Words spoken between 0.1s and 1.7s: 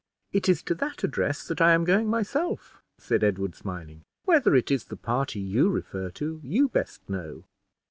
"It is to that address that